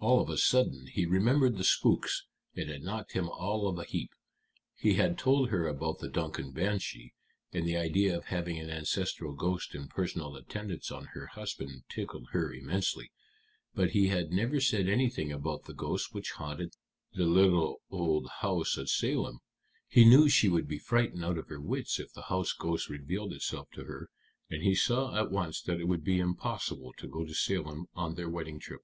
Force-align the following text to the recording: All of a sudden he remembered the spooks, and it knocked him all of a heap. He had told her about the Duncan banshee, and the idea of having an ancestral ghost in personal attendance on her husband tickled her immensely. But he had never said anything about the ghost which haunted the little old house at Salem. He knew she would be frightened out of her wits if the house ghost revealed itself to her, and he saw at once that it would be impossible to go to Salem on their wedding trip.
All 0.00 0.20
of 0.20 0.28
a 0.28 0.36
sudden 0.36 0.86
he 0.88 1.06
remembered 1.06 1.56
the 1.56 1.64
spooks, 1.64 2.26
and 2.54 2.68
it 2.68 2.82
knocked 2.82 3.12
him 3.12 3.30
all 3.30 3.66
of 3.66 3.78
a 3.78 3.84
heap. 3.84 4.10
He 4.74 4.96
had 4.96 5.16
told 5.16 5.48
her 5.48 5.66
about 5.66 5.98
the 5.98 6.10
Duncan 6.10 6.50
banshee, 6.50 7.14
and 7.54 7.66
the 7.66 7.74
idea 7.74 8.14
of 8.14 8.26
having 8.26 8.58
an 8.58 8.68
ancestral 8.68 9.32
ghost 9.32 9.74
in 9.74 9.88
personal 9.88 10.36
attendance 10.36 10.90
on 10.92 11.06
her 11.14 11.28
husband 11.28 11.84
tickled 11.88 12.28
her 12.32 12.52
immensely. 12.52 13.10
But 13.74 13.92
he 13.92 14.08
had 14.08 14.30
never 14.30 14.60
said 14.60 14.90
anything 14.90 15.32
about 15.32 15.64
the 15.64 15.72
ghost 15.72 16.12
which 16.12 16.32
haunted 16.32 16.74
the 17.14 17.24
little 17.24 17.80
old 17.88 18.28
house 18.42 18.76
at 18.76 18.88
Salem. 18.90 19.38
He 19.88 20.04
knew 20.04 20.28
she 20.28 20.50
would 20.50 20.68
be 20.68 20.78
frightened 20.78 21.24
out 21.24 21.38
of 21.38 21.48
her 21.48 21.62
wits 21.62 21.98
if 21.98 22.12
the 22.12 22.24
house 22.28 22.52
ghost 22.52 22.90
revealed 22.90 23.32
itself 23.32 23.70
to 23.70 23.84
her, 23.84 24.10
and 24.50 24.62
he 24.62 24.74
saw 24.74 25.16
at 25.16 25.30
once 25.30 25.62
that 25.62 25.80
it 25.80 25.84
would 25.88 26.04
be 26.04 26.20
impossible 26.20 26.92
to 26.98 27.08
go 27.08 27.24
to 27.24 27.32
Salem 27.32 27.86
on 27.94 28.16
their 28.16 28.28
wedding 28.28 28.60
trip. 28.60 28.82